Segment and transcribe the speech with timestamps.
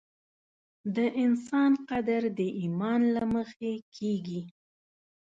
[0.95, 4.41] د انسان قدر د ایمان له مخې کېږي.